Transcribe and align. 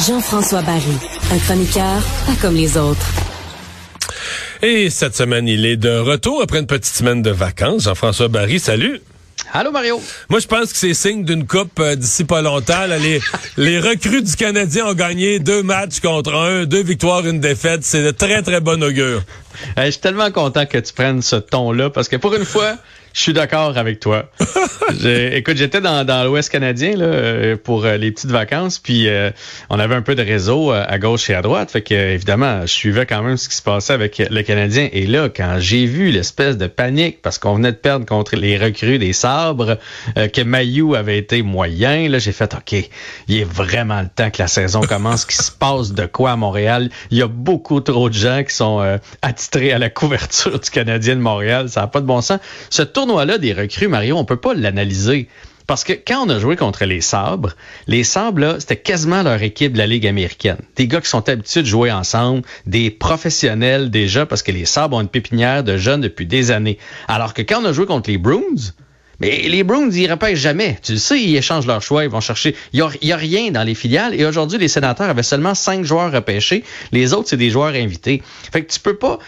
Jean-François 0.00 0.62
Barry, 0.62 0.96
un 1.30 1.38
chroniqueur 1.38 2.02
pas 2.26 2.34
comme 2.40 2.56
les 2.56 2.76
autres. 2.76 3.06
Et 4.62 4.90
cette 4.90 5.14
semaine, 5.14 5.46
il 5.46 5.64
est 5.66 5.76
de 5.76 5.96
retour 5.98 6.42
après 6.42 6.58
une 6.58 6.66
petite 6.66 6.94
semaine 6.94 7.22
de 7.22 7.30
vacances. 7.30 7.84
Jean-François 7.84 8.28
Barry, 8.28 8.58
salut. 8.58 9.00
Allô 9.52 9.70
Mario. 9.70 10.00
Moi, 10.28 10.40
je 10.40 10.46
pense 10.46 10.72
que 10.72 10.78
c'est 10.78 10.94
signe 10.94 11.24
d'une 11.24 11.46
coupe 11.46 11.78
euh, 11.78 11.94
d'ici 11.94 12.24
pas 12.24 12.42
longtemps. 12.42 12.86
les, 12.86 13.20
les 13.56 13.78
recrues 13.80 14.22
du 14.22 14.34
Canadien 14.34 14.86
ont 14.86 14.94
gagné 14.94 15.38
deux 15.38 15.62
matchs 15.62 16.00
contre 16.00 16.34
un, 16.34 16.64
deux 16.64 16.82
victoires, 16.82 17.26
une 17.26 17.40
défaite. 17.40 17.84
C'est 17.84 18.02
de 18.02 18.10
très, 18.12 18.42
très 18.42 18.60
bon 18.60 18.82
augure. 18.82 19.22
je 19.76 19.90
suis 19.90 20.00
tellement 20.00 20.30
content 20.30 20.66
que 20.66 20.78
tu 20.78 20.92
prennes 20.92 21.22
ce 21.22 21.36
ton-là 21.36 21.90
parce 21.90 22.08
que 22.08 22.16
pour 22.16 22.34
une 22.34 22.44
fois, 22.44 22.76
je 23.12 23.20
suis 23.20 23.32
d'accord 23.32 23.76
avec 23.76 24.00
toi. 24.00 24.30
écoute, 25.32 25.56
j'étais 25.56 25.80
dans, 25.80 26.04
dans 26.04 26.24
l'Ouest 26.24 26.50
canadien 26.50 26.96
là, 26.96 27.04
euh, 27.04 27.56
pour 27.62 27.84
euh, 27.84 27.96
les 27.96 28.10
petites 28.10 28.30
vacances, 28.30 28.78
puis 28.78 29.08
euh, 29.08 29.30
on 29.70 29.78
avait 29.78 29.94
un 29.94 30.02
peu 30.02 30.14
de 30.14 30.22
réseau 30.22 30.70
à 30.70 30.98
gauche 30.98 31.28
et 31.30 31.34
à 31.34 31.42
droite. 31.42 31.70
Fait 31.70 31.82
que 31.82 31.94
évidemment, 31.94 32.62
je 32.62 32.72
suivais 32.72 33.06
quand 33.06 33.22
même 33.22 33.36
ce 33.36 33.48
qui 33.48 33.56
se 33.56 33.62
passait 33.62 33.92
avec 33.92 34.18
le 34.18 34.42
Canadien. 34.42 34.88
Et 34.92 35.06
là, 35.06 35.28
quand 35.28 35.56
j'ai 35.58 35.86
vu 35.86 36.10
l'espèce 36.10 36.56
de 36.56 36.66
panique 36.66 37.20
parce 37.22 37.38
qu'on 37.38 37.54
venait 37.54 37.72
de 37.72 37.76
perdre 37.76 38.06
contre 38.06 38.36
les 38.36 38.56
recrues 38.56 38.98
des 38.98 39.12
sabres, 39.12 39.78
que 40.14 40.42
Mayou 40.42 40.94
avait 40.94 41.18
été 41.18 41.42
moyen, 41.42 42.08
là, 42.08 42.18
j'ai 42.18 42.32
fait 42.32 42.54
OK, 42.54 42.74
il 43.28 43.36
est 43.36 43.44
vraiment 43.44 44.00
le 44.00 44.08
temps 44.08 44.30
que 44.30 44.40
la 44.40 44.48
saison 44.48 44.80
commence, 44.80 45.24
qu'il 45.24 45.42
se 45.42 45.50
passe 45.50 45.92
de 45.92 46.06
quoi 46.06 46.32
à 46.32 46.36
Montréal. 46.36 46.90
Il 47.10 47.18
y 47.18 47.22
a 47.22 47.28
beaucoup 47.28 47.80
trop 47.80 48.08
de 48.08 48.14
gens 48.14 48.42
qui 48.44 48.54
sont 48.54 48.98
attitrés 49.22 49.72
à 49.72 49.78
la 49.78 49.90
couverture 49.90 50.58
du 50.58 50.70
Canadien 50.70 51.16
de 51.16 51.20
Montréal. 51.20 51.68
Ça 51.68 51.82
n'a 51.82 51.86
pas 51.86 52.00
de 52.00 52.06
bon 52.06 52.20
sens. 52.20 52.38
Ce 52.70 52.82
tournoi-là 53.02 53.38
des 53.38 53.52
recrues, 53.52 53.88
Mario, 53.88 54.16
on 54.16 54.24
peut 54.24 54.36
pas 54.36 54.54
l'analyser. 54.54 55.26
Parce 55.66 55.82
que 55.82 55.92
quand 55.92 56.24
on 56.24 56.28
a 56.28 56.38
joué 56.38 56.54
contre 56.54 56.84
les 56.84 57.00
Sabres, 57.00 57.56
les 57.88 58.04
Sabres, 58.04 58.40
là, 58.40 58.60
c'était 58.60 58.76
quasiment 58.76 59.24
leur 59.24 59.42
équipe 59.42 59.72
de 59.72 59.78
la 59.78 59.88
Ligue 59.88 60.06
américaine. 60.06 60.58
Des 60.76 60.86
gars 60.86 61.00
qui 61.00 61.08
sont 61.08 61.28
habitués 61.28 61.62
de 61.62 61.66
jouer 61.66 61.90
ensemble, 61.90 62.42
des 62.66 62.90
professionnels 62.90 63.90
déjà, 63.90 64.24
parce 64.24 64.44
que 64.44 64.52
les 64.52 64.66
Sabres 64.66 64.96
ont 64.96 65.00
une 65.00 65.08
pépinière 65.08 65.64
de 65.64 65.76
jeunes 65.76 66.00
depuis 66.00 66.26
des 66.26 66.52
années. 66.52 66.78
Alors 67.08 67.34
que 67.34 67.42
quand 67.42 67.60
on 67.60 67.64
a 67.64 67.72
joué 67.72 67.86
contre 67.86 68.08
les 68.08 68.18
Bruins, 68.18 68.70
mais 69.18 69.48
les 69.48 69.64
Bruins, 69.64 69.90
ils 69.90 70.10
repêchent 70.10 70.38
jamais. 70.38 70.78
Tu 70.80 70.92
le 70.92 70.98
sais, 70.98 71.20
ils 71.20 71.36
échangent 71.36 71.66
leur 71.66 71.82
choix, 71.82 72.04
ils 72.04 72.10
vont 72.10 72.20
chercher. 72.20 72.54
Il 72.72 72.84
n'y 73.02 73.12
a, 73.12 73.16
rien 73.16 73.50
dans 73.50 73.64
les 73.64 73.74
filiales. 73.74 74.14
Et 74.14 74.24
aujourd'hui, 74.24 74.58
les 74.58 74.68
sénateurs 74.68 75.08
avaient 75.08 75.24
seulement 75.24 75.54
cinq 75.56 75.84
joueurs 75.84 76.12
repêchés. 76.12 76.62
Les 76.92 77.14
autres, 77.14 77.28
c'est 77.30 77.36
des 77.36 77.50
joueurs 77.50 77.74
invités. 77.74 78.22
Fait 78.52 78.62
que 78.64 78.72
tu 78.72 78.78
peux 78.78 78.96
pas. 78.96 79.18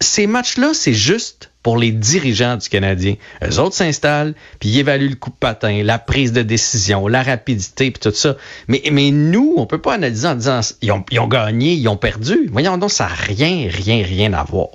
Ces 0.00 0.26
matchs-là, 0.26 0.72
c'est 0.74 0.94
juste 0.94 1.51
pour 1.62 1.76
les 1.76 1.92
dirigeants 1.92 2.56
du 2.56 2.68
Canadien. 2.68 3.14
Eux 3.44 3.58
autres 3.58 3.74
s'installent, 3.74 4.34
puis 4.58 4.68
ils 4.70 4.78
évaluent 4.80 5.10
le 5.10 5.16
coup 5.16 5.30
de 5.30 5.36
patin, 5.36 5.82
la 5.82 5.98
prise 5.98 6.32
de 6.32 6.42
décision, 6.42 7.06
la 7.08 7.22
rapidité, 7.22 7.90
puis 7.90 8.00
tout 8.00 8.14
ça. 8.14 8.36
Mais, 8.68 8.82
mais 8.90 9.10
nous, 9.10 9.54
on 9.56 9.66
peut 9.66 9.80
pas 9.80 9.94
analyser 9.94 10.28
en 10.28 10.34
disant 10.34 10.60
ils 10.80 10.92
ont, 10.92 11.04
ils 11.10 11.20
ont 11.20 11.28
gagné, 11.28 11.74
ils 11.74 11.88
ont 11.88 11.96
perdu. 11.96 12.48
Voyons 12.50 12.78
donc, 12.78 12.90
ça 12.90 13.04
n'a 13.04 13.14
rien, 13.14 13.68
rien, 13.70 14.02
rien 14.04 14.32
à 14.32 14.44
voir. 14.44 14.68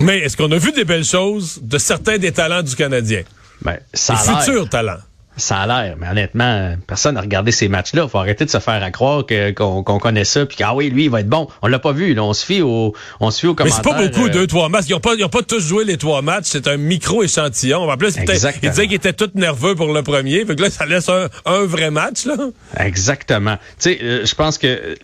Mais 0.00 0.18
est-ce 0.18 0.36
qu'on 0.36 0.50
a 0.50 0.58
vu 0.58 0.72
des 0.72 0.84
belles 0.84 1.04
choses 1.04 1.60
de 1.62 1.78
certains 1.78 2.18
des 2.18 2.32
talents 2.32 2.62
du 2.62 2.74
Canadien? 2.74 3.22
Ben, 3.62 3.78
ça 3.92 4.14
Des 4.14 4.40
futurs 4.40 4.68
talents. 4.68 4.98
Ça 5.36 5.58
a 5.58 5.66
l'air, 5.66 5.96
mais 5.98 6.08
honnêtement, 6.08 6.76
personne 6.86 7.16
n'a 7.16 7.20
regardé 7.20 7.50
ces 7.50 7.68
matchs-là. 7.68 8.06
faut 8.06 8.18
arrêter 8.18 8.44
de 8.44 8.50
se 8.50 8.58
faire 8.60 8.82
à 8.82 8.90
croire 8.90 9.24
qu'on 9.56 9.82
connaît 9.82 10.24
ça, 10.24 10.46
puis 10.46 10.58
ah 10.62 10.74
oui, 10.74 10.90
lui, 10.90 11.04
il 11.04 11.10
va 11.10 11.20
être 11.20 11.28
bon. 11.28 11.48
On 11.62 11.66
l'a 11.66 11.78
pas 11.80 11.92
vu. 11.92 12.14
Là. 12.14 12.22
On 12.22 12.32
se 12.32 12.44
fie 12.44 12.62
au, 12.62 12.94
on 13.20 13.30
se 13.30 13.40
fie 13.40 13.46
aux 13.46 13.54
commentaires. 13.54 13.82
Mais 13.84 13.90
c'est 13.90 13.96
pas 13.96 14.06
beaucoup, 14.06 14.28
euh, 14.28 14.32
deux, 14.32 14.46
trois 14.46 14.68
matchs. 14.68 14.84
Ils 14.88 14.92
n'ont 14.92 15.00
pas, 15.00 15.14
ils 15.14 15.24
ont 15.24 15.28
pas 15.28 15.42
tous 15.42 15.60
joué 15.60 15.84
les 15.84 15.96
trois 15.96 16.22
matchs. 16.22 16.44
C'est 16.46 16.68
un 16.68 16.76
micro-échantillon. 16.76 17.90
En 17.90 17.96
plus, 17.96 18.14
il 18.16 18.24
disait 18.24 18.86
qu'il 18.86 18.94
était 18.94 19.12
tout 19.12 19.30
nerveux 19.34 19.74
pour 19.74 19.92
le 19.92 20.02
premier. 20.02 20.44
Fait 20.44 20.54
que 20.54 20.62
là, 20.62 20.70
ça 20.70 20.86
laisse 20.86 21.08
un, 21.08 21.28
un 21.46 21.64
vrai 21.64 21.90
match, 21.90 22.26
là. 22.26 22.36
Exactement. 22.78 23.56
Tu 23.56 23.90
sais, 23.90 23.98
euh, 24.02 24.24
je 24.24 24.34
pense 24.34 24.58
que, 24.58 24.66
euh, 24.66 24.94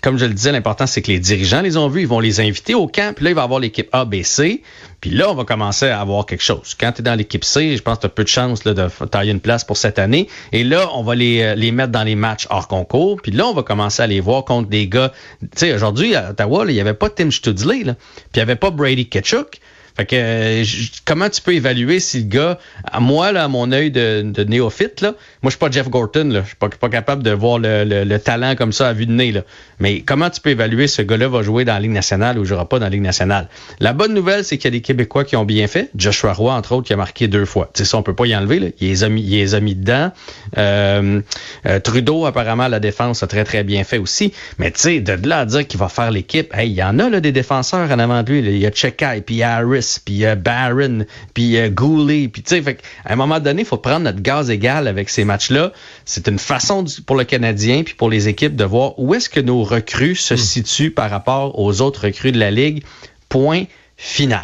comme 0.00 0.18
je 0.18 0.24
le 0.24 0.34
disais, 0.34 0.52
l'important, 0.52 0.86
c'est 0.86 1.02
que 1.02 1.10
les 1.10 1.18
dirigeants 1.18 1.60
les 1.60 1.76
ont 1.76 1.88
vus. 1.88 2.02
Ils 2.02 2.08
vont 2.08 2.20
les 2.20 2.40
inviter 2.40 2.74
au 2.74 2.86
camp. 2.86 3.14
Puis 3.14 3.24
là, 3.24 3.30
il 3.32 3.34
va 3.34 3.42
y 3.42 3.44
avoir 3.44 3.60
l'équipe 3.60 3.88
A, 3.92 4.04
B, 4.04 4.22
C. 4.22 4.62
Puis 5.04 5.10
là, 5.10 5.30
on 5.30 5.34
va 5.34 5.44
commencer 5.44 5.90
à 5.90 6.00
avoir 6.00 6.24
quelque 6.24 6.42
chose. 6.42 6.74
Quand 6.80 6.90
tu 6.92 7.02
es 7.02 7.04
dans 7.04 7.14
l'équipe 7.14 7.44
C, 7.44 7.76
je 7.76 7.82
pense 7.82 7.96
que 7.96 8.00
tu 8.00 8.06
as 8.06 8.08
peu 8.08 8.24
de 8.24 8.28
chance 8.28 8.64
là, 8.64 8.72
de 8.72 8.88
tailler 9.04 9.32
une 9.32 9.40
place 9.40 9.62
pour 9.62 9.76
cette 9.76 9.98
année. 9.98 10.28
Et 10.50 10.64
là, 10.64 10.88
on 10.94 11.02
va 11.02 11.14
les, 11.14 11.42
euh, 11.42 11.54
les 11.54 11.72
mettre 11.72 11.92
dans 11.92 12.04
les 12.04 12.14
matchs 12.14 12.46
hors 12.48 12.68
concours. 12.68 13.20
Puis 13.20 13.30
là, 13.30 13.46
on 13.46 13.52
va 13.52 13.62
commencer 13.62 14.02
à 14.02 14.06
les 14.06 14.20
voir 14.20 14.46
contre 14.46 14.70
des 14.70 14.88
gars. 14.88 15.12
Tu 15.42 15.48
sais, 15.56 15.74
aujourd'hui, 15.74 16.14
à 16.14 16.30
Ottawa, 16.30 16.64
il 16.68 16.72
n'y 16.72 16.80
avait 16.80 16.94
pas 16.94 17.10
Tim 17.10 17.30
Studley, 17.30 17.82
puis 17.82 17.94
il 18.32 18.36
n'y 18.36 18.40
avait 18.40 18.56
pas 18.56 18.70
Brady 18.70 19.06
Ketchuk. 19.06 19.60
Fait 19.96 20.06
que 20.06 20.16
euh, 20.16 20.64
comment 21.04 21.28
tu 21.28 21.40
peux 21.40 21.54
évaluer 21.54 22.00
si 22.00 22.20
le 22.22 22.28
gars, 22.28 22.58
à 22.84 22.98
moi, 22.98 23.30
là, 23.30 23.44
à 23.44 23.48
mon 23.48 23.70
œil 23.70 23.92
de, 23.92 24.22
de 24.22 24.42
néophyte, 24.42 25.00
là, 25.00 25.14
moi 25.42 25.50
je 25.50 25.50
suis 25.50 25.58
pas 25.58 25.70
Jeff 25.70 25.88
Gorton, 25.88 26.30
là, 26.30 26.40
je 26.42 26.48
suis 26.48 26.56
pas, 26.56 26.68
pas 26.68 26.88
capable 26.88 27.22
de 27.22 27.30
voir 27.30 27.60
le, 27.60 27.84
le, 27.84 28.18
talent 28.18 28.56
comme 28.56 28.72
ça 28.72 28.88
à 28.88 28.92
vue 28.92 29.06
de 29.06 29.12
nez. 29.12 29.30
Là. 29.30 29.42
Mais 29.78 30.00
comment 30.00 30.30
tu 30.30 30.40
peux 30.40 30.50
évaluer 30.50 30.88
ce 30.88 31.02
gars-là 31.02 31.28
va 31.28 31.42
jouer 31.42 31.64
dans 31.64 31.74
la 31.74 31.80
Ligue 31.80 31.92
nationale 31.92 32.38
ou 32.38 32.44
jouera 32.44 32.68
pas 32.68 32.78
dans 32.78 32.86
la 32.86 32.90
Ligue 32.90 33.02
nationale? 33.02 33.48
La 33.78 33.92
bonne 33.92 34.14
nouvelle, 34.14 34.44
c'est 34.44 34.56
qu'il 34.56 34.66
y 34.66 34.68
a 34.68 34.76
des 34.78 34.80
Québécois 34.80 35.24
qui 35.24 35.36
ont 35.36 35.44
bien 35.44 35.66
fait. 35.68 35.90
Joshua 35.96 36.32
Roy, 36.32 36.52
entre 36.52 36.72
autres, 36.72 36.86
qui 36.86 36.92
a 36.92 36.96
marqué 36.96 37.28
deux 37.28 37.44
fois. 37.44 37.70
Tu 37.72 37.78
sais, 37.78 37.88
ça, 37.88 37.96
on 37.96 38.02
peut 38.02 38.14
pas 38.14 38.26
y 38.26 38.34
enlever. 38.34 38.58
Là. 38.58 38.68
Il, 38.80 38.88
les 38.88 39.04
a 39.04 39.08
mis, 39.08 39.22
il 39.22 39.30
les 39.30 39.54
a 39.54 39.60
mis 39.60 39.76
dedans. 39.76 40.10
Euh, 40.58 41.20
euh, 41.66 41.78
Trudeau, 41.78 42.26
apparemment, 42.26 42.66
la 42.66 42.80
défense 42.80 43.22
a 43.22 43.28
très, 43.28 43.44
très 43.44 43.62
bien 43.62 43.84
fait 43.84 43.98
aussi. 43.98 44.32
Mais 44.58 44.72
tu 44.72 44.80
sais, 44.80 45.00
de 45.00 45.28
là 45.28 45.40
à 45.40 45.44
dire 45.44 45.66
qu'il 45.66 45.78
va 45.78 45.88
faire 45.88 46.10
l'équipe, 46.10 46.52
hey, 46.54 46.68
il 46.68 46.74
y 46.74 46.82
en 46.82 46.98
a 46.98 47.08
là, 47.08 47.20
des 47.20 47.32
défenseurs 47.32 47.90
en 47.90 47.98
avant 47.98 48.22
de 48.22 48.32
lui. 48.32 48.38
Il 48.40 48.58
y 48.58 48.66
a 48.66 48.72
Chekai, 48.72 49.22
puis 49.24 49.42
Harris, 49.42 49.83
puis 50.04 50.24
euh, 50.24 50.34
Barron, 50.34 51.06
puis 51.32 51.56
euh, 51.56 51.68
Goulet, 51.68 52.28
puis 52.28 52.42
tu 52.42 52.62
sais, 52.62 52.78
à 53.04 53.12
un 53.12 53.16
moment 53.16 53.40
donné, 53.40 53.62
il 53.62 53.64
faut 53.64 53.76
prendre 53.76 54.00
notre 54.00 54.20
gaz 54.20 54.50
égal 54.50 54.88
avec 54.88 55.10
ces 55.10 55.24
matchs-là. 55.24 55.72
C'est 56.04 56.28
une 56.28 56.38
façon 56.38 56.84
pour 57.06 57.16
le 57.16 57.24
Canadien 57.24 57.82
puis 57.82 57.94
pour 57.94 58.10
les 58.10 58.28
équipes 58.28 58.56
de 58.56 58.64
voir 58.64 58.98
où 58.98 59.14
est-ce 59.14 59.28
que 59.28 59.40
nos 59.40 59.62
recrues 59.62 60.16
se 60.16 60.34
hmm. 60.34 60.38
situent 60.38 60.90
par 60.90 61.10
rapport 61.10 61.58
aux 61.58 61.80
autres 61.80 62.06
recrues 62.06 62.32
de 62.32 62.38
la 62.38 62.50
ligue. 62.50 62.82
Point 63.28 63.64
final. 63.96 64.42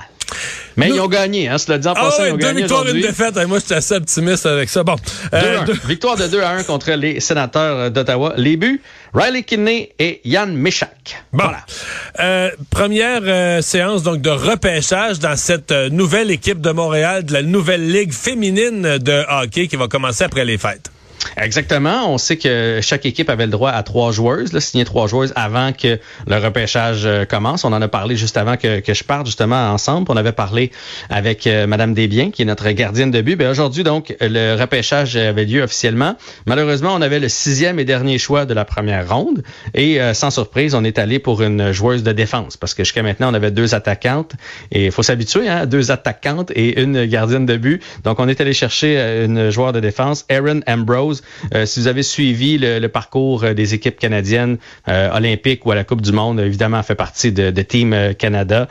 Mais 0.81 0.95
ils 0.95 1.01
ont 1.01 1.09
gagné, 1.09 1.49
hein, 1.49 1.59
cela 1.59 1.79
dit 1.79 1.89
en 1.89 1.95
ah 1.97 2.11
ouais, 2.19 2.33
deux 2.33 2.53
victoires 2.53 2.87
et 2.89 2.93
une 2.93 3.01
défaite. 3.01 3.37
moi, 3.47 3.59
j'étais 3.59 3.75
assez 3.75 3.95
optimiste 3.95 4.47
avec 4.47 4.69
ça. 4.69 4.83
Bon. 4.83 4.97
Euh, 5.35 5.61
Victoire 5.87 6.17
de 6.17 6.27
2 6.27 6.41
à 6.41 6.51
1 6.51 6.63
contre 6.65 6.91
les 6.93 7.21
sénateurs 7.21 7.91
d'Ottawa. 7.91 8.35
Les 8.37 8.57
buts, 8.57 8.81
Riley 9.15 9.43
Kidney 9.43 9.91
et 9.99 10.21
Yann 10.25 10.55
Michak. 10.55 11.23
Bon. 11.33 11.45
Voilà. 11.45 11.65
Euh, 12.21 12.51
première 12.71 13.21
euh, 13.25 13.63
séance 13.63 14.03
donc 14.03 14.21
de 14.21 14.31
repêchage 14.31 15.19
dans 15.19 15.37
cette 15.37 15.73
euh, 15.73 15.91
nouvelle 15.91 16.31
équipe 16.31 16.61
de 16.61 16.71
Montréal, 16.71 17.25
de 17.25 17.33
la 17.33 17.43
nouvelle 17.43 17.91
ligue 17.91 18.13
féminine 18.13 18.99
de 18.99 19.25
hockey 19.29 19.69
qui 19.69 19.77
va 19.77 19.89
commencer 19.89 20.25
après 20.25 20.45
les 20.45 20.59
fêtes. 20.59 20.91
Exactement. 21.37 22.13
On 22.13 22.19
sait 22.19 22.37
que 22.37 22.81
chaque 22.83 23.07
équipe 23.07 23.31
avait 23.31 23.47
le 23.47 23.53
droit 23.53 23.71
à 23.71 23.83
trois 23.83 24.13
joueuses, 24.13 24.53
là, 24.53 24.61
signer 24.61 24.85
trois 24.85 25.07
joueuses 25.07 25.33
avant 25.37 25.73
que 25.73 25.99
le 26.27 26.37
repêchage 26.37 27.03
euh, 27.05 27.25
commence. 27.25 27.65
On 27.65 27.73
en 27.73 27.83
a 27.83 27.89
parlé 27.89 28.17
juste 28.17 28.37
avant 28.37 28.57
que, 28.57 28.81
que 28.81 28.95
je 28.95 29.05
parte 29.05 29.27
justement 29.27 29.71
ensemble. 29.71 30.07
On 30.11 30.17
avait 30.17 30.33
parlé 30.33 30.71
avec 31.09 31.47
euh, 31.47 31.67
Madame 31.67 31.95
Desbiens, 31.95 32.31
qui 32.31 32.43
est 32.43 32.45
notre 32.47 32.69
gardienne 32.71 33.11
de 33.11 33.21
but. 33.21 33.37
Ben, 33.37 33.51
aujourd'hui, 33.51 33.85
donc, 33.85 34.15
le 34.21 34.57
repêchage 34.57 35.17
avait 35.17 35.45
lieu 35.45 35.63
officiellement. 35.63 36.17
Malheureusement, 36.47 36.95
on 36.95 37.03
avait 37.03 37.21
le 37.21 37.29
sixième 37.29 37.79
et 37.79 37.85
dernier 37.85 38.19
choix 38.19 38.45
de 38.45 38.55
la 38.55 38.65
première 38.65 39.09
ronde. 39.09 39.43
Et 39.75 40.01
euh, 40.01 40.15
sans 40.15 40.31
surprise, 40.31 40.75
on 40.75 40.85
est 40.85 40.99
allé 40.99 41.19
pour 41.19 41.43
une 41.43 41.73
joueuse 41.73 42.03
de 42.03 42.13
défense. 42.13 42.57
Parce 42.57 42.75
que 42.75 42.85
jusqu'à 42.85 43.03
maintenant, 43.03 43.31
on 43.31 43.35
avait 43.35 43.51
deux 43.51 43.75
attaquantes. 43.75 44.33
Et 44.73 44.87
il 44.87 44.93
faut 44.93 45.03
s'habituer, 45.03 45.49
hein, 45.49 45.67
deux 45.67 45.91
attaquantes 45.91 46.51
et 46.53 46.81
une 46.81 47.05
gardienne 47.07 47.47
de 47.47 47.57
but. 47.57 47.83
Donc, 48.05 48.21
on 48.21 48.29
est 48.29 48.41
allé 48.41 48.53
chercher 48.53 49.25
une 49.25 49.51
joueur 49.51 49.73
de 49.73 49.81
défense, 49.81 50.25
Aaron 50.31 50.61
Ambrose. 50.67 51.10
Euh, 51.55 51.67
si 51.67 51.81
vous 51.81 51.87
avez 51.87 52.03
suivi 52.03 52.59
le, 52.59 52.87
parcours 52.89 53.45
euh, 53.45 53.55
des 53.55 53.75
équipes 53.75 53.99
canadiennes 53.99 54.59
euh, 54.89 55.11
olympiques 55.13 55.65
ou 55.67 55.73
à 55.73 55.75
la 55.75 55.85
Coupe 55.85 56.01
du 56.01 56.13
Monde, 56.13 56.41
évidemment, 56.41 56.83
fait 56.83 56.95
partie 56.95 57.33
de, 57.33 57.51
de 57.51 57.63
Team 57.63 58.15
Canada. 58.19 58.69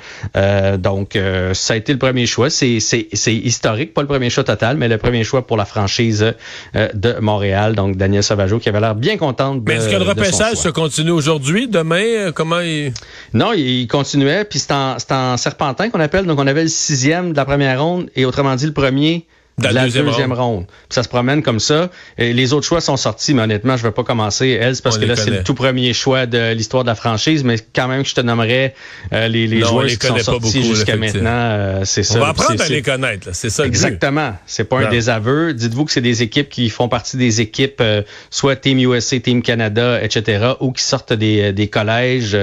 donc, 0.77 1.17
ça 1.53 1.73
a 1.73 1.77
été 1.77 1.93
le 1.93 1.99
premier 1.99 2.25
choix. 2.25 2.49
C'est 2.49 2.79
historique, 3.25 3.93
pas 3.93 4.01
le 4.01 4.07
premier 4.07 4.29
choix 4.29 4.43
total, 4.43 4.77
mais 4.77 4.87
le 4.87 4.97
premier 4.97 5.23
choix 5.23 5.45
pour 5.45 5.57
la 5.57 5.65
franchise 5.65 6.33
de 6.73 7.19
Montréal. 7.19 7.75
Donc, 7.75 7.97
Daniel 7.97 8.23
Sauvageau 8.23 8.59
qui 8.59 8.69
avait 8.69 8.79
l'air 8.79 8.95
bien 8.95 9.17
contente 9.17 9.61
Mais 9.65 9.75
est-ce 9.75 9.89
que 9.89 9.95
le 9.95 10.03
repêchage 10.03 10.57
se 10.57 10.69
continue 10.69 11.11
aujourd'hui, 11.11 11.67
demain? 11.67 12.31
Comment 12.33 12.59
il... 12.59 12.93
Non, 13.33 13.53
il 13.53 13.87
continuait, 13.87 14.45
puis 14.45 14.59
c'est 14.59 14.71
en, 14.71 14.97
en 15.09 15.37
serpentin 15.37 15.89
qu'on 15.89 15.99
appelle. 15.99 16.25
Donc, 16.25 16.39
on 16.39 16.47
avait 16.47 16.63
le 16.63 16.69
sixième 16.69 17.31
de 17.31 17.37
la 17.37 17.45
première 17.45 17.81
ronde 17.81 18.09
et 18.15 18.25
autrement 18.25 18.55
dit, 18.55 18.65
le 18.65 18.73
premier 18.73 19.25
la 19.63 19.83
deuxième, 19.85 20.33
ronde. 20.33 20.65
ça 20.89 21.03
se 21.03 21.09
promène 21.09 21.43
comme 21.43 21.59
ça. 21.59 21.89
Et 22.17 22.33
les 22.33 22.53
autres 22.53 22.65
choix 22.65 22.81
sont 22.81 22.97
sortis, 22.97 23.33
mais 23.33 23.43
honnêtement, 23.43 23.77
je 23.77 23.83
vais 23.83 23.91
pas 23.91 24.03
commencer. 24.03 24.57
Elle, 24.59 24.75
parce 24.81 24.97
que 24.97 25.05
là, 25.05 25.15
c'est 25.15 25.29
le 25.29 25.43
tout 25.43 25.53
premier 25.53 25.93
choix 25.93 26.25
de 26.25 26.53
l'histoire 26.53 26.83
de 26.83 26.89
la 26.89 26.95
franchise, 26.95 27.43
mais 27.43 27.55
quand 27.73 27.87
même 27.87 28.05
je 28.05 28.15
te 28.15 28.21
nommerais 28.21 28.73
euh, 29.13 29.27
les, 29.27 29.47
les 29.47 29.61
joueurs 29.61 29.87
qui 29.87 30.07
sont 30.07 30.17
sortis 30.17 30.63
jusqu'à 30.63 30.95
maintenant. 30.95 31.29
Euh, 31.29 31.81
c'est 31.85 32.03
ça. 32.03 32.17
On 32.17 32.21
va 32.21 32.29
apprendre 32.29 32.61
à 32.61 32.67
les 32.67 32.81
connaître, 32.81 33.29
c'est 33.33 33.49
ça. 33.49 33.65
Exactement. 33.65 34.35
C'est 34.45 34.63
pas 34.63 34.79
un 34.79 34.89
désaveu. 34.89 35.53
Dites-vous 35.53 35.85
que 35.85 35.91
c'est 35.91 36.01
des 36.01 36.23
équipes 36.23 36.49
qui 36.49 36.69
font 36.69 36.89
partie 36.89 37.17
des 37.17 37.41
équipes, 37.41 37.81
euh, 37.81 38.01
soit 38.29 38.55
Team 38.55 38.79
USA, 38.79 39.19
Team 39.19 39.41
Canada, 39.41 40.01
etc., 40.01 40.53
ou 40.59 40.71
qui 40.71 40.83
sortent 40.83 41.13
des, 41.13 41.53
des 41.53 41.67
collèges. 41.67 42.37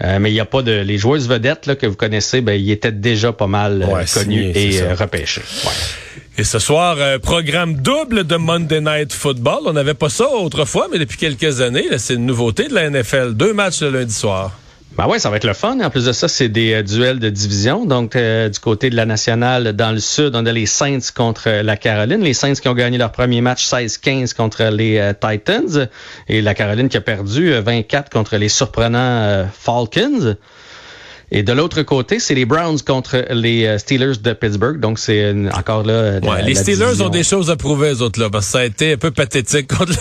mais 0.00 0.30
il 0.30 0.34
n'y 0.34 0.40
a 0.40 0.44
pas 0.44 0.62
de 0.62 0.72
les 0.72 0.98
joueuses 0.98 1.28
vedettes 1.28 1.66
là, 1.66 1.76
que 1.76 1.86
vous 1.86 1.96
connaissez, 1.96 2.40
ben 2.40 2.52
ils 2.52 2.70
étaient 2.70 2.92
déjà 2.92 3.32
pas 3.32 3.46
mal 3.46 3.86
connus 4.12 4.52
et 4.54 4.82
repêchés. 4.92 5.42
Ouais. 5.64 5.72
Et 6.36 6.42
ce 6.42 6.58
soir, 6.58 6.96
euh, 6.98 7.20
programme 7.20 7.74
double 7.76 8.24
de 8.24 8.34
Monday 8.34 8.80
Night 8.80 9.12
Football. 9.12 9.60
On 9.66 9.72
n'avait 9.72 9.94
pas 9.94 10.08
ça 10.08 10.28
autrefois, 10.28 10.88
mais 10.90 10.98
depuis 10.98 11.16
quelques 11.16 11.60
années, 11.60 11.86
c'est 11.98 12.14
une 12.14 12.26
nouveauté 12.26 12.66
de 12.66 12.74
la 12.74 12.90
NFL. 12.90 13.34
Deux 13.34 13.52
matchs 13.52 13.82
le 13.82 13.90
lundi 13.90 14.12
soir. 14.12 14.50
Ben 14.98 15.06
ouais, 15.06 15.20
ça 15.20 15.30
va 15.30 15.36
être 15.36 15.46
le 15.46 15.54
fun. 15.54 15.78
En 15.78 15.90
plus 15.90 16.06
de 16.06 16.12
ça, 16.12 16.26
c'est 16.26 16.48
des 16.48 16.74
euh, 16.74 16.82
duels 16.82 17.20
de 17.20 17.30
division. 17.30 17.86
Donc, 17.86 18.16
euh, 18.16 18.48
du 18.48 18.58
côté 18.58 18.90
de 18.90 18.96
la 18.96 19.06
nationale, 19.06 19.74
dans 19.74 19.92
le 19.92 20.00
sud, 20.00 20.34
on 20.34 20.44
a 20.44 20.50
les 20.50 20.66
Saints 20.66 21.12
contre 21.14 21.48
la 21.48 21.76
Caroline. 21.76 22.20
Les 22.20 22.34
Saints 22.34 22.54
qui 22.54 22.66
ont 22.66 22.74
gagné 22.74 22.98
leur 22.98 23.12
premier 23.12 23.40
match 23.40 23.64
16-15 23.68 24.34
contre 24.34 24.64
les 24.64 25.12
Titans. 25.20 25.88
Et 26.28 26.42
la 26.42 26.54
Caroline 26.54 26.88
qui 26.88 26.96
a 26.96 27.00
perdu 27.00 27.52
24 27.52 28.10
contre 28.10 28.38
les 28.38 28.48
surprenants 28.48 29.46
Falcons. 29.52 30.34
Et 31.36 31.42
de 31.42 31.52
l'autre 31.52 31.82
côté, 31.82 32.20
c'est 32.20 32.34
les 32.34 32.44
Browns 32.44 32.78
contre 32.86 33.26
les 33.30 33.66
euh, 33.66 33.78
Steelers 33.78 34.18
de 34.22 34.32
Pittsburgh. 34.32 34.78
Donc, 34.78 35.00
c'est 35.00 35.34
encore 35.52 35.82
là. 35.82 36.20
Ouais, 36.22 36.42
les 36.44 36.54
Steelers 36.54 37.02
ont 37.02 37.08
des 37.08 37.24
choses 37.24 37.50
à 37.50 37.56
prouver, 37.56 37.92
eux 37.92 38.02
autres, 38.02 38.20
là, 38.20 38.30
parce 38.30 38.46
que 38.46 38.52
ça 38.52 38.58
a 38.60 38.64
été 38.64 38.92
un 38.92 38.96
peu 38.96 39.10
pathétique 39.10 39.66
contre 39.66 39.94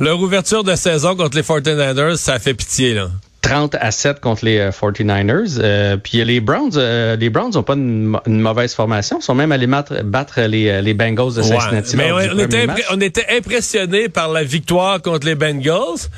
leur 0.00 0.18
ouverture 0.18 0.64
de 0.64 0.74
saison 0.74 1.14
contre 1.14 1.36
les 1.36 1.42
49ers. 1.42 2.16
Ça 2.16 2.32
a 2.32 2.38
fait 2.38 2.54
pitié, 2.54 2.94
là. 2.94 3.10
30 3.42 3.76
à 3.80 3.90
7 3.90 4.20
contre 4.20 4.44
les 4.44 4.70
49ers. 4.70 5.58
Euh, 5.58 5.62
euh, 5.62 5.96
puis 5.98 6.24
les 6.24 6.40
Browns, 6.40 6.70
euh, 6.76 7.16
les 7.16 7.28
Browns 7.28 7.52
n'ont 7.54 7.62
pas 7.62 7.74
une, 7.74 8.16
mauvaise 8.26 8.72
formation. 8.72 9.18
Ils 9.20 9.24
sont 9.24 9.34
même 9.34 9.52
allés 9.52 9.66
battre, 9.66 10.40
les, 10.40 10.80
les 10.80 10.94
Bengals 10.94 11.34
de 11.34 11.42
Cincinnati. 11.42 11.96
mais 11.96 12.12
on, 12.12 12.38
était, 12.38 12.66
on 12.90 13.00
était 13.00 13.26
impressionnés 13.36 14.08
par 14.08 14.28
la 14.28 14.44
victoire 14.44 15.02
contre 15.02 15.26
les 15.26 15.34
Bengals. 15.34 16.08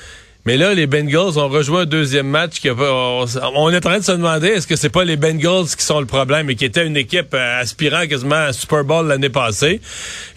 Mais 0.47 0.59
là, 0.59 0.75
les 0.75 0.87
Bengals 0.87 1.39
ont 1.39 1.49
rejoint 1.49 1.83
un 1.83 1.87
deuxième 1.87 2.27
match. 2.27 2.61
Qui 2.61 2.71
on, 2.71 3.25
on, 3.55 3.71
est 3.71 3.77
en 3.77 3.81
train 3.81 3.99
de 3.99 4.05
se 4.05 4.13
demander 4.13 4.49
est-ce 4.49 4.67
que 4.67 4.77
c'est 4.77 4.91
pas 4.91 5.05
les 5.05 5.17
Bengals 5.17 5.69
qui 5.77 5.85
sont 5.85 6.01
le 6.01 6.07
problème 6.07 6.51
et 6.51 6.55
qui 6.55 6.67
étaient 6.67 6.87
une 6.87 6.97
équipe 6.97 7.33
euh, 7.33 7.61
aspirant 7.61 8.07
quasiment 8.07 8.47
à 8.47 8.53
Super 8.53 8.85
Bowl 8.85 9.07
l'année 9.07 9.31
passée? 9.31 9.81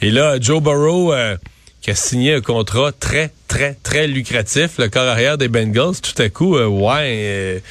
Et 0.01 0.11
là, 0.11 0.37
Joe 0.39 0.61
Burrow 0.61 1.13
euh, 1.13 1.35
qui 1.81 1.91
a 1.91 1.95
signé 1.95 2.35
un 2.35 2.41
contrat 2.41 2.93
très, 2.93 3.31
très, 3.49 3.75
très 3.83 4.07
lucratif, 4.07 4.77
le 4.77 4.87
corps 4.87 5.07
arrière 5.07 5.37
des 5.37 5.49
Bengals, 5.49 5.99
tout 6.01 6.21
à 6.21 6.29
coup, 6.29 6.55
euh, 6.55 6.67
ouais. 6.67 7.61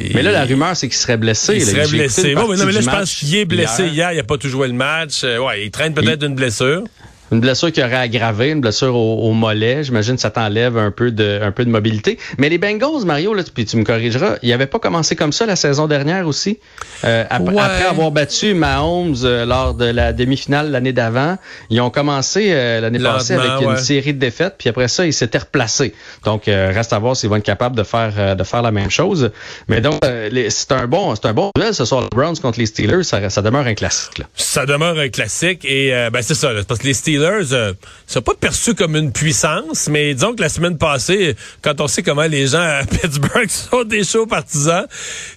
mais 0.00 0.22
là, 0.22 0.32
la 0.32 0.44
rumeur, 0.44 0.76
c'est 0.76 0.88
qu'il 0.88 0.96
serait 0.96 1.16
blessé. 1.16 1.54
Il 1.54 1.64
serait 1.64 1.86
blessé. 1.86 2.34
Bon, 2.34 2.48
mais, 2.48 2.56
non, 2.56 2.66
mais 2.66 2.72
là, 2.72 2.80
je 2.80 2.90
pense 2.90 3.14
qu'il 3.14 3.36
est 3.36 3.44
blessé 3.44 3.86
hier. 3.86 4.12
Il 4.12 4.16
n'a 4.16 4.24
pas 4.24 4.38
tout 4.38 4.48
joué 4.48 4.66
le 4.66 4.74
match. 4.74 5.22
ouais, 5.22 5.64
il 5.64 5.70
traîne 5.70 5.94
peut-être 5.94 6.24
une 6.24 6.34
blessure. 6.34 6.82
Une 7.32 7.40
blessure 7.40 7.72
qui 7.72 7.82
aurait 7.82 7.96
aggravé, 7.96 8.50
une 8.50 8.60
blessure 8.60 8.94
au, 8.94 9.32
mollet. 9.32 9.82
J'imagine 9.82 10.16
que 10.16 10.20
ça 10.20 10.30
t'enlève 10.30 10.76
un 10.76 10.90
peu 10.90 11.10
de 11.10 11.40
un 11.42 11.52
peu 11.52 11.64
de 11.64 11.70
mobilité. 11.70 12.18
Mais 12.38 12.48
les 12.48 12.58
Bengals, 12.58 13.04
Mario, 13.06 13.32
là, 13.32 13.42
puis 13.52 13.64
tu 13.64 13.76
me 13.76 13.84
corrigeras, 13.84 14.36
ils 14.42 14.50
n'avaient 14.50 14.66
pas 14.66 14.78
commencé 14.78 15.16
comme 15.16 15.32
ça 15.32 15.46
la 15.46 15.56
saison 15.56 15.86
dernière 15.86 16.26
aussi. 16.26 16.58
Euh, 17.04 17.24
après, 17.30 17.84
avoir 17.84 18.10
battu 18.10 18.54
Mahomes 18.54 19.16
euh, 19.24 19.46
lors 19.46 19.74
de 19.74 19.86
la 19.86 20.12
demi-finale 20.12 20.70
l'année 20.70 20.92
d'avant, 20.92 21.36
ils 21.70 21.80
ont 21.80 21.90
commencé 21.90 22.48
euh, 22.50 22.80
l'année 22.80 22.98
passée 22.98 23.34
avec 23.34 23.62
une 23.62 23.76
série 23.78 24.12
de 24.12 24.18
défaites, 24.18 24.56
puis 24.58 24.68
après 24.68 24.88
ça, 24.88 25.06
ils 25.06 25.12
s'étaient 25.12 25.38
replacés. 25.38 25.94
Donc, 26.24 26.44
reste 26.46 26.92
à 26.92 26.98
voir 26.98 27.16
s'ils 27.16 27.30
vont 27.30 27.36
être 27.36 27.42
capables 27.42 27.76
de 27.76 27.84
faire 27.84 28.36
de 28.36 28.44
faire 28.44 28.62
la 28.62 28.70
même 28.70 28.90
chose. 28.90 29.30
Mais 29.68 29.80
donc, 29.80 30.00
c'est 30.02 30.72
un 30.72 30.86
bon 30.86 31.14
c'est 31.14 31.26
un 31.26 31.32
bon 31.32 31.50
duel 31.56 31.74
ce 31.74 31.84
soir, 31.84 32.02
les 32.02 32.08
Browns 32.14 32.36
contre 32.38 32.58
les 32.58 32.66
Steelers. 32.66 33.02
Ça, 33.02 33.30
ça 33.30 33.42
demeure 33.42 33.66
un 33.66 33.74
classique. 33.74 34.18
Là. 34.18 34.26
Ça 34.34 34.66
demeure 34.66 34.98
un 34.98 35.08
classique 35.08 35.64
et 35.64 35.90
ben 36.12 36.22
c'est 36.22 36.34
ça, 36.34 36.50
parce 36.68 36.80
que 36.80 36.86
les 36.86 36.94
Steelers 36.94 37.13
Steelers, 37.14 37.52
euh, 37.52 37.72
sont 38.06 38.22
pas 38.22 38.34
perçu 38.34 38.74
comme 38.74 38.96
une 38.96 39.12
puissance, 39.12 39.88
mais 39.88 40.14
disons 40.14 40.34
que 40.34 40.42
la 40.42 40.48
semaine 40.48 40.78
passée, 40.78 41.36
quand 41.62 41.80
on 41.80 41.86
sait 41.86 42.02
comment 42.02 42.26
les 42.26 42.48
gens 42.48 42.60
à 42.60 42.82
Pittsburgh 42.90 43.48
sont 43.48 43.84
des 43.84 44.04
chauds 44.04 44.26
partisans, 44.26 44.86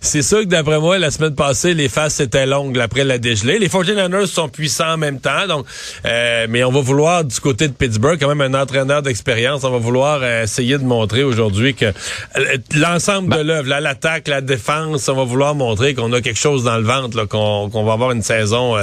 c'est 0.02 0.22
sûr 0.22 0.40
que 0.40 0.46
d'après 0.46 0.80
moi, 0.80 0.98
la 0.98 1.12
semaine 1.12 1.36
passée, 1.36 1.74
les 1.74 1.90
faces 1.90 2.20
étaient 2.20 2.46
longues 2.46 2.80
après 2.80 3.04
la 3.04 3.18
dégelée. 3.18 3.60
Les 3.60 3.68
49ers 3.68 4.26
sont 4.26 4.50
puissants 4.50 4.94
en 4.94 4.98
même 4.98 5.20
temps, 5.20 5.48
donc, 5.48 5.66
euh, 6.06 6.48
mais 6.50 6.64
on 6.64 6.72
va 6.72 6.82
vouloir, 6.82 7.24
du 7.24 7.40
côté 7.40 7.68
de 7.68 7.74
Pittsburgh, 7.74 8.18
quand 8.20 8.34
même 8.34 8.42
un 8.42 8.60
entraîneur 8.60 9.02
d'expérience, 9.02 9.64
on 9.64 9.72
va 9.72 9.78
vouloir 9.78 10.20
euh, 10.22 10.44
essayer 10.44 10.78
de 10.78 10.84
montrer 10.84 11.24
aujourd'hui 11.24 11.76
que 11.76 11.94
l'ensemble 12.76 13.30
de 13.30 13.38
bah. 13.38 13.44
l'œuvre, 13.44 13.70
l'attaque, 13.80 14.28
la 14.28 14.42
défense, 14.42 15.08
on 15.10 15.16
va 15.16 15.24
vouloir 15.24 15.56
montrer 15.56 15.94
qu'on 15.94 16.12
a 16.14 16.22
quelque 16.22 16.40
chose 16.40 16.64
dans 16.64 16.78
le 16.78 16.84
ventre, 16.84 17.26
qu'on 17.26 17.84
va 17.84 17.94
avoir 17.94 18.12
une 18.12 18.24
saison 18.24 18.76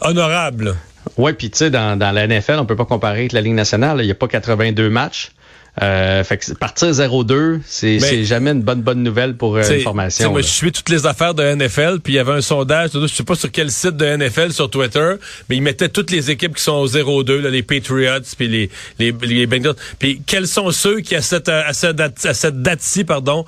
honorable. 0.00 0.76
Oui, 1.16 1.32
puis 1.32 1.50
tu 1.50 1.58
sais, 1.58 1.70
dans, 1.70 1.98
dans 1.98 2.12
la 2.12 2.26
NFL, 2.26 2.56
on 2.58 2.66
peut 2.66 2.76
pas 2.76 2.84
comparer 2.84 3.20
avec 3.20 3.32
la 3.32 3.40
Ligue 3.40 3.54
nationale. 3.54 3.98
Il 4.00 4.06
n'y 4.06 4.12
a 4.12 4.14
pas 4.14 4.28
82 4.28 4.90
matchs. 4.90 5.32
Euh, 5.80 6.24
fait 6.24 6.36
que 6.36 6.52
partir 6.54 6.90
0-2, 6.90 7.60
c'est 7.64 8.24
jamais 8.24 8.50
une 8.50 8.62
bonne 8.62 8.82
bonne 8.82 9.02
nouvelle 9.02 9.36
pour 9.36 9.56
euh, 9.56 9.62
une 9.62 9.80
formation. 9.82 10.30
Moi, 10.32 10.42
je 10.42 10.48
suis 10.48 10.72
toutes 10.72 10.88
les 10.88 11.06
affaires 11.06 11.32
de 11.32 11.44
NFL, 11.44 12.00
puis 12.02 12.14
il 12.14 12.16
y 12.16 12.18
avait 12.18 12.32
un 12.32 12.40
sondage, 12.40 12.90
je 12.92 13.06
sais 13.06 13.22
pas 13.22 13.36
sur 13.36 13.50
quel 13.52 13.70
site 13.70 13.96
de 13.96 14.04
NFL 14.16 14.52
sur 14.52 14.68
Twitter, 14.68 15.14
mais 15.48 15.56
ils 15.56 15.62
mettaient 15.62 15.88
toutes 15.88 16.10
les 16.10 16.30
équipes 16.30 16.56
qui 16.56 16.62
sont 16.62 16.72
au 16.72 16.88
0-2, 16.88 17.46
les 17.48 17.62
Patriots, 17.62 18.20
puis 18.36 18.48
les, 18.48 18.70
les, 18.98 19.12
les 19.22 19.46
Bengals. 19.46 19.76
Puis 19.98 20.20
quels 20.26 20.48
sont 20.48 20.70
ceux 20.72 21.00
qui 21.00 21.14
à 21.14 21.22
cette 21.22 21.48
à 21.48 21.72
cette 21.72 22.62
date-ci, 22.62 23.04
pardon, 23.04 23.46